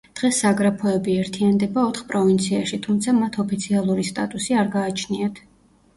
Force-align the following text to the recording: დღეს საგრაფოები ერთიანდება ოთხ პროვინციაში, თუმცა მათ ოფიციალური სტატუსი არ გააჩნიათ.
დღეს 0.19 0.37
საგრაფოები 0.43 1.17
ერთიანდება 1.23 1.83
ოთხ 1.91 2.07
პროვინციაში, 2.13 2.81
თუმცა 2.87 3.15
მათ 3.21 3.39
ოფიციალური 3.47 4.07
სტატუსი 4.13 4.61
არ 4.63 4.73
გააჩნიათ. 4.79 5.41